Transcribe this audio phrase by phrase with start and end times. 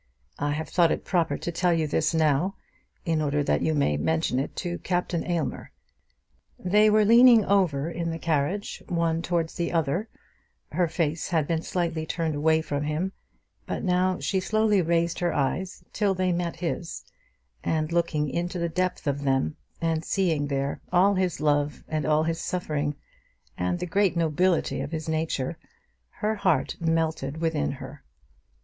[0.39, 2.55] I have thought it proper to tell you this now,
[3.05, 5.69] in order that you may mention it to Captain Aylmer."
[6.57, 10.09] They were leaning over in the carriage one towards the other;
[10.71, 13.11] her face had been slightly turned away from him;
[13.67, 17.03] but now she slowly raised her eyes till they met his,
[17.63, 22.23] and looking into the depth of them, and seeing there all his love and all
[22.23, 22.95] his suffering,
[23.55, 25.59] and the great nobility of his nature,
[26.09, 28.03] her heart melted within her.